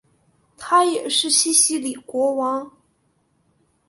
[0.57, 2.71] 他也是西西里国王。